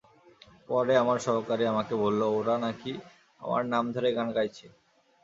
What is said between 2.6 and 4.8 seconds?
নাকি আমার নাম ধরে গান গাইছে।